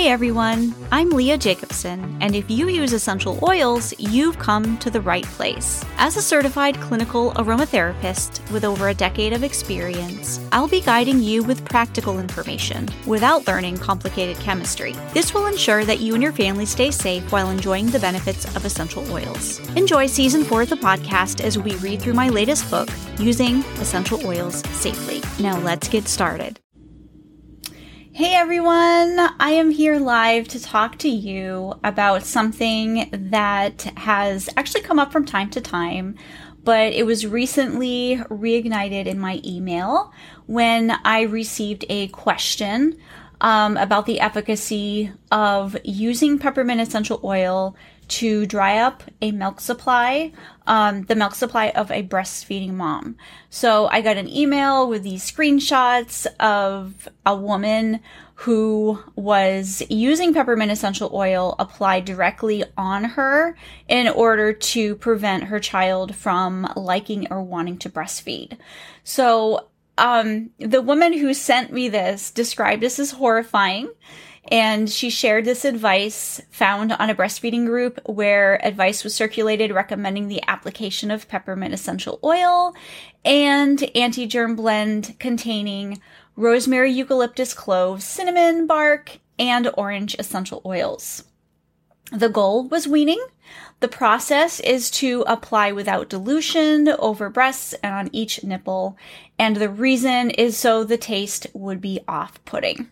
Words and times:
Hey 0.00 0.08
everyone, 0.08 0.74
I'm 0.90 1.10
Leah 1.10 1.36
Jacobson, 1.36 2.16
and 2.22 2.34
if 2.34 2.50
you 2.50 2.68
use 2.68 2.94
essential 2.94 3.38
oils, 3.46 3.92
you've 3.98 4.38
come 4.38 4.78
to 4.78 4.88
the 4.88 5.02
right 5.02 5.26
place. 5.26 5.84
As 5.98 6.16
a 6.16 6.22
certified 6.22 6.80
clinical 6.80 7.32
aromatherapist 7.32 8.50
with 8.50 8.64
over 8.64 8.88
a 8.88 8.94
decade 8.94 9.34
of 9.34 9.44
experience, 9.44 10.40
I'll 10.52 10.68
be 10.68 10.80
guiding 10.80 11.20
you 11.20 11.42
with 11.42 11.66
practical 11.66 12.18
information 12.18 12.88
without 13.06 13.46
learning 13.46 13.76
complicated 13.76 14.38
chemistry. 14.38 14.94
This 15.12 15.34
will 15.34 15.48
ensure 15.48 15.84
that 15.84 16.00
you 16.00 16.14
and 16.14 16.22
your 16.22 16.32
family 16.32 16.64
stay 16.64 16.90
safe 16.90 17.30
while 17.30 17.50
enjoying 17.50 17.88
the 17.88 18.00
benefits 18.00 18.46
of 18.56 18.64
essential 18.64 19.06
oils. 19.12 19.58
Enjoy 19.76 20.06
season 20.06 20.44
four 20.44 20.62
of 20.62 20.70
the 20.70 20.76
podcast 20.76 21.44
as 21.44 21.58
we 21.58 21.74
read 21.76 22.00
through 22.00 22.14
my 22.14 22.30
latest 22.30 22.70
book, 22.70 22.88
Using 23.18 23.56
Essential 23.82 24.26
Oils 24.26 24.66
Safely. 24.70 25.20
Now 25.42 25.58
let's 25.58 25.88
get 25.88 26.08
started. 26.08 26.58
Hey 28.20 28.34
everyone, 28.34 29.18
I 29.40 29.52
am 29.52 29.70
here 29.70 29.98
live 29.98 30.46
to 30.48 30.60
talk 30.60 30.98
to 30.98 31.08
you 31.08 31.72
about 31.82 32.22
something 32.22 33.08
that 33.10 33.80
has 33.96 34.50
actually 34.58 34.82
come 34.82 34.98
up 34.98 35.10
from 35.10 35.24
time 35.24 35.48
to 35.52 35.60
time, 35.62 36.16
but 36.62 36.92
it 36.92 37.06
was 37.06 37.26
recently 37.26 38.20
reignited 38.28 39.06
in 39.06 39.18
my 39.18 39.40
email 39.42 40.12
when 40.44 40.90
I 41.02 41.22
received 41.22 41.86
a 41.88 42.08
question 42.08 42.98
um, 43.40 43.76
about 43.76 44.06
the 44.06 44.20
efficacy 44.20 45.12
of 45.30 45.76
using 45.84 46.38
peppermint 46.38 46.80
essential 46.80 47.20
oil 47.24 47.76
to 48.08 48.44
dry 48.44 48.78
up 48.78 49.04
a 49.22 49.30
milk 49.30 49.60
supply, 49.60 50.32
um, 50.66 51.04
the 51.04 51.14
milk 51.14 51.34
supply 51.34 51.68
of 51.70 51.90
a 51.92 52.02
breastfeeding 52.02 52.72
mom. 52.72 53.16
So 53.50 53.86
I 53.86 54.00
got 54.00 54.16
an 54.16 54.28
email 54.28 54.88
with 54.88 55.04
these 55.04 55.30
screenshots 55.30 56.26
of 56.40 57.08
a 57.24 57.36
woman 57.36 58.00
who 58.34 58.98
was 59.14 59.82
using 59.88 60.34
peppermint 60.34 60.72
essential 60.72 61.10
oil 61.12 61.54
applied 61.58 62.04
directly 62.04 62.64
on 62.76 63.04
her 63.04 63.56
in 63.86 64.08
order 64.08 64.52
to 64.52 64.96
prevent 64.96 65.44
her 65.44 65.60
child 65.60 66.14
from 66.14 66.72
liking 66.74 67.28
or 67.30 67.42
wanting 67.42 67.78
to 67.78 67.90
breastfeed. 67.90 68.56
So 69.04 69.68
um, 69.98 70.50
the 70.58 70.82
woman 70.82 71.12
who 71.12 71.34
sent 71.34 71.72
me 71.72 71.88
this 71.88 72.30
described 72.30 72.82
this 72.82 72.98
as 72.98 73.12
horrifying. 73.12 73.90
And 74.50 74.90
she 74.90 75.10
shared 75.10 75.44
this 75.44 75.64
advice 75.64 76.40
found 76.50 76.92
on 76.92 77.10
a 77.10 77.14
breastfeeding 77.14 77.66
group 77.66 78.00
where 78.06 78.64
advice 78.66 79.04
was 79.04 79.14
circulated 79.14 79.70
recommending 79.70 80.28
the 80.28 80.42
application 80.48 81.10
of 81.10 81.28
peppermint 81.28 81.74
essential 81.74 82.18
oil 82.24 82.74
and 83.24 83.88
anti 83.94 84.26
germ 84.26 84.56
blend 84.56 85.18
containing 85.20 86.00
rosemary, 86.36 86.90
eucalyptus, 86.90 87.52
cloves, 87.52 88.04
cinnamon 88.04 88.66
bark, 88.66 89.18
and 89.38 89.70
orange 89.76 90.16
essential 90.18 90.62
oils. 90.64 91.24
The 92.12 92.28
goal 92.28 92.66
was 92.68 92.88
weaning. 92.88 93.24
The 93.78 93.88
process 93.88 94.60
is 94.60 94.90
to 94.92 95.24
apply 95.26 95.72
without 95.72 96.08
dilution 96.08 96.88
over 96.88 97.30
breasts 97.30 97.72
and 97.82 97.94
on 97.94 98.10
each 98.12 98.42
nipple, 98.42 98.96
and 99.38 99.56
the 99.56 99.70
reason 99.70 100.30
is 100.30 100.56
so 100.56 100.84
the 100.84 100.98
taste 100.98 101.46
would 101.54 101.80
be 101.80 102.00
off 102.08 102.44
putting. 102.44 102.90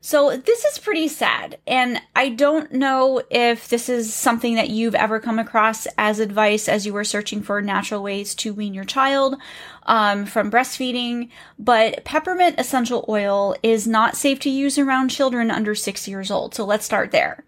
So 0.00 0.36
this 0.36 0.64
is 0.64 0.78
pretty 0.78 1.08
sad. 1.08 1.58
And 1.66 2.00
I 2.14 2.28
don't 2.28 2.72
know 2.72 3.20
if 3.30 3.68
this 3.68 3.88
is 3.88 4.14
something 4.14 4.54
that 4.54 4.70
you've 4.70 4.94
ever 4.94 5.18
come 5.18 5.38
across 5.38 5.86
as 5.98 6.20
advice 6.20 6.68
as 6.68 6.86
you 6.86 6.92
were 6.92 7.04
searching 7.04 7.42
for 7.42 7.60
natural 7.60 8.02
ways 8.02 8.34
to 8.36 8.54
wean 8.54 8.74
your 8.74 8.84
child 8.84 9.36
um, 9.84 10.24
from 10.26 10.50
breastfeeding, 10.50 11.30
but 11.58 12.04
peppermint 12.04 12.60
essential 12.60 13.04
oil 13.08 13.56
is 13.62 13.86
not 13.86 14.16
safe 14.16 14.38
to 14.40 14.50
use 14.50 14.78
around 14.78 15.08
children 15.08 15.50
under 15.50 15.74
six 15.74 16.06
years 16.06 16.30
old. 16.30 16.54
So 16.54 16.64
let's 16.64 16.84
start 16.84 17.10
there. 17.10 17.44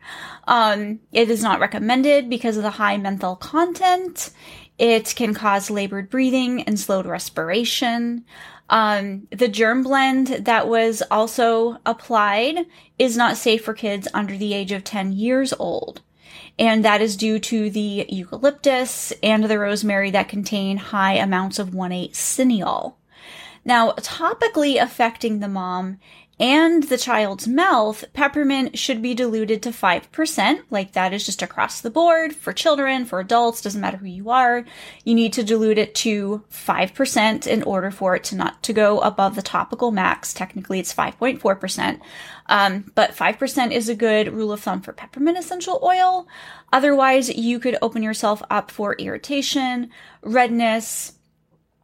Um, 0.48 1.00
it 1.12 1.30
is 1.30 1.42
not 1.42 1.60
recommended 1.60 2.28
because 2.28 2.56
of 2.56 2.62
the 2.62 2.70
high 2.70 2.96
menthol 2.96 3.36
content. 3.36 4.30
It 4.78 5.14
can 5.14 5.34
cause 5.34 5.70
labored 5.70 6.08
breathing 6.08 6.62
and 6.62 6.80
slowed 6.80 7.04
respiration. 7.04 8.24
Um, 8.70 9.26
the 9.30 9.48
germ 9.48 9.82
blend 9.82 10.28
that 10.28 10.68
was 10.68 11.02
also 11.10 11.78
applied 11.84 12.66
is 12.98 13.16
not 13.16 13.36
safe 13.36 13.64
for 13.64 13.74
kids 13.74 14.06
under 14.14 14.36
the 14.36 14.54
age 14.54 14.70
of 14.70 14.84
10 14.84 15.12
years 15.12 15.52
old. 15.58 16.02
And 16.56 16.84
that 16.84 17.02
is 17.02 17.16
due 17.16 17.40
to 17.40 17.68
the 17.68 18.06
eucalyptus 18.08 19.12
and 19.22 19.44
the 19.44 19.58
rosemary 19.58 20.10
that 20.12 20.28
contain 20.28 20.76
high 20.76 21.14
amounts 21.14 21.58
of 21.58 21.70
1,8 21.70 22.12
cineol. 22.12 22.94
Now, 23.64 23.92
topically 23.92 24.82
affecting 24.82 25.40
the 25.40 25.48
mom 25.48 25.98
and 26.40 26.84
the 26.84 26.96
child's 26.96 27.46
mouth, 27.46 28.02
peppermint 28.14 28.78
should 28.78 29.02
be 29.02 29.12
diluted 29.12 29.62
to 29.62 29.68
5%. 29.68 30.62
Like 30.70 30.92
that 30.92 31.12
is 31.12 31.26
just 31.26 31.42
across 31.42 31.82
the 31.82 31.90
board 31.90 32.34
for 32.34 32.54
children, 32.54 33.04
for 33.04 33.20
adults, 33.20 33.60
doesn't 33.60 33.80
matter 33.80 33.98
who 33.98 34.06
you 34.06 34.30
are. 34.30 34.64
You 35.04 35.14
need 35.14 35.34
to 35.34 35.44
dilute 35.44 35.76
it 35.76 35.94
to 35.96 36.42
5% 36.50 37.46
in 37.46 37.62
order 37.64 37.90
for 37.90 38.16
it 38.16 38.24
to 38.24 38.36
not 38.36 38.62
to 38.62 38.72
go 38.72 39.00
above 39.00 39.36
the 39.36 39.42
topical 39.42 39.90
max. 39.90 40.32
Technically 40.32 40.80
it's 40.80 40.94
5.4%. 40.94 42.00
Um, 42.46 42.90
but 42.94 43.14
5% 43.14 43.70
is 43.70 43.90
a 43.90 43.94
good 43.94 44.32
rule 44.32 44.50
of 44.50 44.60
thumb 44.60 44.80
for 44.80 44.94
peppermint 44.94 45.36
essential 45.36 45.78
oil. 45.82 46.26
Otherwise, 46.72 47.28
you 47.28 47.60
could 47.60 47.76
open 47.82 48.02
yourself 48.02 48.42
up 48.48 48.70
for 48.70 48.94
irritation, 48.94 49.90
redness, 50.22 51.12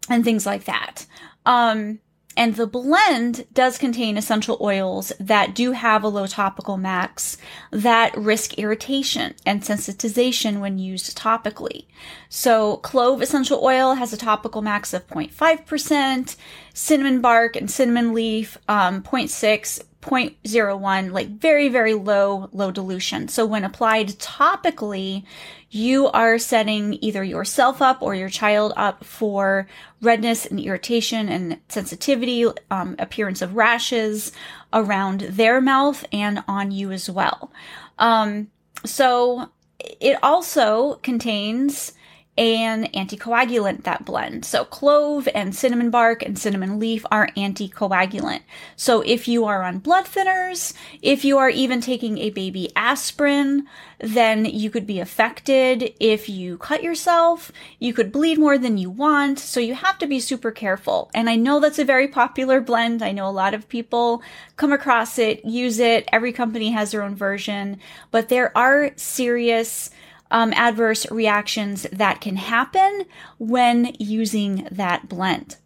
and 0.08 0.24
things 0.24 0.46
like 0.46 0.64
that. 0.64 1.06
Um, 1.46 2.00
and 2.36 2.54
the 2.54 2.66
blend 2.66 3.46
does 3.54 3.78
contain 3.78 4.18
essential 4.18 4.58
oils 4.60 5.10
that 5.18 5.54
do 5.54 5.72
have 5.72 6.02
a 6.02 6.08
low 6.08 6.26
topical 6.26 6.76
max 6.76 7.38
that 7.70 8.14
risk 8.16 8.58
irritation 8.58 9.34
and 9.46 9.62
sensitization 9.62 10.60
when 10.60 10.78
used 10.78 11.16
topically. 11.16 11.86
So 12.28 12.76
clove 12.78 13.22
essential 13.22 13.64
oil 13.64 13.94
has 13.94 14.12
a 14.12 14.18
topical 14.18 14.60
max 14.60 14.92
of 14.92 15.06
0.5%, 15.06 16.36
cinnamon 16.74 17.22
bark 17.22 17.56
and 17.56 17.70
cinnamon 17.70 18.12
leaf 18.12 18.58
um, 18.68 19.02
0.6, 19.02 19.82
0.01, 20.06 21.12
like 21.12 21.28
very, 21.28 21.68
very 21.68 21.94
low, 21.94 22.48
low 22.52 22.70
dilution. 22.70 23.28
So 23.28 23.44
when 23.44 23.64
applied 23.64 24.08
topically, 24.18 25.24
you 25.70 26.06
are 26.08 26.38
setting 26.38 26.98
either 27.02 27.22
yourself 27.24 27.82
up 27.82 28.00
or 28.00 28.14
your 28.14 28.28
child 28.28 28.72
up 28.76 29.04
for 29.04 29.66
redness 30.00 30.46
and 30.46 30.60
irritation 30.60 31.28
and 31.28 31.60
sensitivity, 31.68 32.46
um, 32.70 32.96
appearance 32.98 33.42
of 33.42 33.56
rashes 33.56 34.32
around 34.72 35.20
their 35.22 35.60
mouth 35.60 36.04
and 36.12 36.42
on 36.46 36.70
you 36.70 36.92
as 36.92 37.10
well. 37.10 37.50
Um, 37.98 38.48
so 38.84 39.50
it 39.78 40.18
also 40.22 40.94
contains 41.02 41.92
an 42.38 42.84
anticoagulant 42.92 43.84
that 43.84 44.04
blend. 44.04 44.44
So 44.44 44.64
clove 44.64 45.28
and 45.34 45.54
cinnamon 45.54 45.90
bark 45.90 46.22
and 46.22 46.38
cinnamon 46.38 46.78
leaf 46.78 47.06
are 47.10 47.28
anticoagulant. 47.36 48.42
So 48.76 49.00
if 49.00 49.26
you 49.26 49.46
are 49.46 49.62
on 49.62 49.78
blood 49.78 50.04
thinners, 50.04 50.74
if 51.00 51.24
you 51.24 51.38
are 51.38 51.48
even 51.48 51.80
taking 51.80 52.18
a 52.18 52.30
baby 52.30 52.70
aspirin, 52.76 53.66
then 53.98 54.44
you 54.44 54.68
could 54.68 54.86
be 54.86 55.00
affected. 55.00 55.94
If 55.98 56.28
you 56.28 56.58
cut 56.58 56.82
yourself, 56.82 57.50
you 57.78 57.94
could 57.94 58.12
bleed 58.12 58.38
more 58.38 58.58
than 58.58 58.76
you 58.76 58.90
want. 58.90 59.38
So 59.38 59.58
you 59.58 59.74
have 59.74 59.98
to 59.98 60.06
be 60.06 60.20
super 60.20 60.50
careful. 60.50 61.10
And 61.14 61.30
I 61.30 61.36
know 61.36 61.60
that's 61.60 61.78
a 61.78 61.84
very 61.84 62.08
popular 62.08 62.60
blend. 62.60 63.02
I 63.02 63.12
know 63.12 63.28
a 63.28 63.30
lot 63.30 63.54
of 63.54 63.68
people 63.68 64.22
come 64.56 64.72
across 64.72 65.18
it, 65.18 65.44
use 65.44 65.78
it. 65.78 66.06
Every 66.12 66.32
company 66.32 66.72
has 66.72 66.90
their 66.90 67.02
own 67.02 67.16
version, 67.16 67.80
but 68.10 68.28
there 68.28 68.56
are 68.56 68.90
serious 68.96 69.90
um, 70.30 70.52
adverse 70.54 71.10
reactions 71.10 71.86
that 71.92 72.20
can 72.20 72.36
happen 72.36 73.04
when 73.38 73.94
using 73.98 74.66
that 74.70 75.08
blend. 75.08 75.56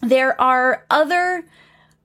There 0.00 0.40
are 0.40 0.84
other 0.90 1.44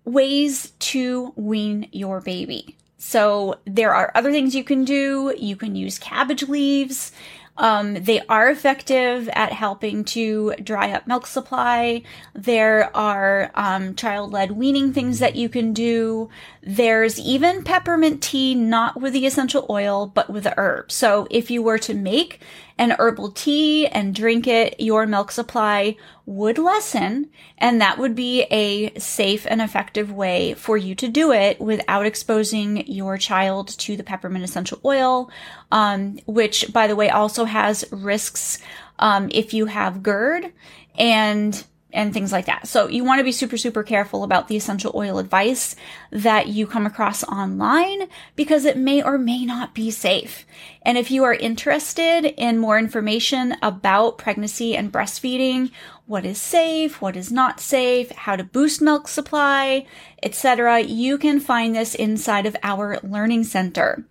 ways 0.06 0.72
to 0.80 1.34
wean 1.36 1.88
your 1.92 2.22
baby. 2.22 2.78
So 2.98 3.60
there 3.66 3.94
are 3.94 4.12
other 4.14 4.32
things 4.32 4.56
you 4.56 4.64
can 4.64 4.84
do. 4.84 5.34
You 5.38 5.56
can 5.56 5.76
use 5.76 5.98
cabbage 5.98 6.44
leaves. 6.44 7.12
Um, 7.60 7.96
they 7.96 8.22
are 8.30 8.50
effective 8.50 9.28
at 9.34 9.52
helping 9.52 10.06
to 10.06 10.54
dry 10.64 10.92
up 10.92 11.08
milk 11.08 11.28
supply. 11.28 12.04
There 12.34 12.96
are 12.96 13.52
um, 13.54 13.96
child 13.96 14.32
led 14.32 14.52
weaning 14.52 14.94
things 14.94 15.20
that 15.20 15.36
you 15.36 15.50
can 15.50 15.74
do. 15.74 16.30
There's 16.64 17.20
even 17.20 17.66
peppermint 17.66 18.24
tea, 18.24 18.56
not 18.56 19.02
with 19.02 19.12
the 19.12 19.26
essential 19.26 19.66
oil, 19.70 20.08
but 20.08 20.30
with 20.30 20.46
the 20.46 20.58
herb. 20.58 20.90
So 20.90 21.28
if 21.30 21.52
you 21.52 21.62
were 21.62 21.80
to 21.80 21.94
make 21.94 22.40
an 22.78 22.96
herbal 22.98 23.32
tea 23.32 23.88
and 23.88 24.16
drink 24.16 24.48
it, 24.48 24.80
your 24.80 25.06
milk 25.06 25.30
supply 25.30 25.98
would 26.30 26.60
lessen. 26.60 27.28
And 27.58 27.82
that 27.82 27.98
would 27.98 28.14
be 28.14 28.44
a 28.44 28.94
safe 29.00 29.48
and 29.50 29.62
effective 29.62 30.12
way 30.12 30.54
for 30.54 30.78
you 30.78 30.94
to 30.94 31.08
do 31.08 31.32
it 31.32 31.60
without 31.60 32.06
exposing 32.06 32.86
your 32.86 33.18
child 33.18 33.70
to 33.80 33.98
the 33.98 34.04
peppermint 34.04 34.46
essential 34.46 34.80
oil, 34.86 35.32
um, 35.72 36.20
which 36.28 36.72
by 36.72 36.86
the 36.86 36.96
way 36.96 37.10
also 37.10 37.46
has 37.46 37.84
risks 37.92 38.60
um, 39.00 39.30
if 39.32 39.56
you 39.56 39.66
have 39.66 40.04
GERD 40.04 40.54
and 41.00 41.66
and 41.92 42.14
things 42.14 42.32
like 42.32 42.46
that. 42.46 42.68
So 42.68 42.88
you 42.88 43.04
want 43.04 43.20
to 43.20 43.24
be 43.24 43.32
super, 43.32 43.58
super 43.58 43.82
careful 43.82 44.24
about 44.24 44.48
the 44.48 44.56
essential 44.56 44.92
oil 44.94 45.18
advice 45.18 45.76
that 46.12 46.48
you 46.48 46.68
come 46.68 46.86
across 46.86 47.24
online 47.24 48.08
because 48.36 48.66
it 48.66 48.78
may 48.78 49.02
or 49.02 49.18
may 49.18 49.46
not 49.46 49.74
be 49.74 49.90
safe. 49.90 50.46
And 50.84 50.98
if 50.98 51.10
you 51.10 51.24
are 51.24 51.34
interested 51.34 52.26
in 52.26 52.60
more 52.60 52.78
information 52.78 53.56
about 53.62 54.18
pregnancy 54.20 54.78
and 54.78 54.94
breastfeeding, 54.94 55.72
what 56.10 56.26
is 56.26 56.42
safe, 56.42 57.00
what 57.04 57.16
is 57.16 57.32
not 57.32 57.60
safe, 57.60 58.10
how 58.10 58.36
to 58.36 58.44
boost 58.44 58.82
milk 58.82 59.08
supply, 59.08 59.86
etc., 60.24 60.80
you 60.80 61.20
can 61.20 61.40
find 61.40 61.76
this 61.76 61.94
inside 61.94 62.48
of 62.48 62.58
our 62.64 62.98
learning 63.04 63.44
center 63.44 64.04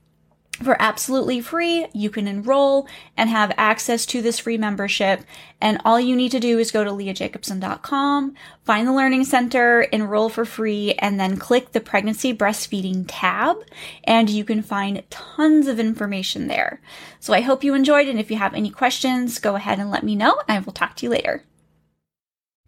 for 0.62 0.80
absolutely 0.80 1.40
free. 1.40 1.86
You 1.92 2.08
can 2.08 2.28
enroll 2.28 2.86
and 3.16 3.28
have 3.28 3.52
access 3.56 4.06
to 4.06 4.22
this 4.22 4.38
free 4.38 4.56
membership. 4.56 5.24
And 5.60 5.80
all 5.84 5.98
you 5.98 6.14
need 6.14 6.30
to 6.30 6.40
do 6.40 6.60
is 6.60 6.70
go 6.70 6.84
to 6.84 6.90
leahjacobson.com, 6.90 8.34
find 8.62 8.86
the 8.86 8.92
learning 8.92 9.24
center, 9.24 9.82
enroll 9.82 10.28
for 10.28 10.44
free, 10.44 10.94
and 11.00 11.18
then 11.18 11.36
click 11.36 11.72
the 11.72 11.80
pregnancy 11.80 12.32
breastfeeding 12.32 13.06
tab. 13.08 13.56
And 14.04 14.30
you 14.30 14.44
can 14.44 14.62
find 14.62 15.02
tons 15.10 15.66
of 15.66 15.80
information 15.80 16.46
there. 16.46 16.80
So 17.18 17.34
I 17.34 17.40
hope 17.40 17.64
you 17.64 17.74
enjoyed. 17.74 18.06
And 18.06 18.20
if 18.20 18.30
you 18.30 18.36
have 18.36 18.54
any 18.54 18.70
questions, 18.70 19.40
go 19.40 19.56
ahead 19.56 19.80
and 19.80 19.90
let 19.90 20.04
me 20.04 20.14
know. 20.14 20.40
I 20.48 20.60
will 20.60 20.72
talk 20.72 20.94
to 20.96 21.06
you 21.06 21.10
later. 21.10 21.44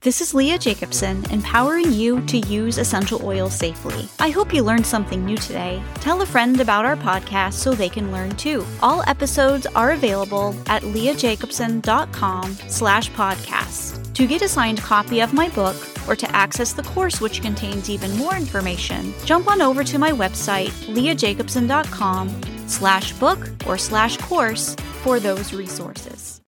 This 0.02 0.22
is 0.22 0.32
Leah 0.32 0.56
Jacobson, 0.56 1.30
empowering 1.30 1.92
you 1.92 2.22
to 2.22 2.38
use 2.38 2.78
essential 2.78 3.22
oils 3.22 3.54
safely. 3.54 4.08
I 4.18 4.30
hope 4.30 4.54
you 4.54 4.62
learned 4.62 4.86
something 4.86 5.22
new 5.22 5.36
today. 5.36 5.82
Tell 5.96 6.22
a 6.22 6.26
friend 6.26 6.58
about 6.58 6.86
our 6.86 6.96
podcast 6.96 7.52
so 7.52 7.74
they 7.74 7.90
can 7.90 8.10
learn 8.10 8.34
too. 8.36 8.64
All 8.80 9.02
episodes 9.06 9.66
are 9.66 9.90
available 9.90 10.56
at 10.68 10.84
leahjacobson.com 10.84 12.52
slash 12.66 13.10
podcast. 13.10 14.14
To 14.14 14.26
get 14.26 14.40
a 14.40 14.48
signed 14.48 14.80
copy 14.80 15.20
of 15.20 15.34
my 15.34 15.50
book 15.50 15.76
or 16.08 16.16
to 16.16 16.34
access 16.34 16.72
the 16.72 16.84
course 16.84 17.20
which 17.20 17.42
contains 17.42 17.90
even 17.90 18.16
more 18.16 18.36
information, 18.36 19.12
jump 19.26 19.48
on 19.48 19.60
over 19.60 19.84
to 19.84 19.98
my 19.98 20.12
website, 20.12 20.70
leahjacobson.com 20.94 22.40
slash 22.66 23.12
book 23.18 23.50
or 23.66 23.76
slash 23.76 24.16
course 24.16 24.74
for 25.02 25.20
those 25.20 25.52
resources. 25.52 26.19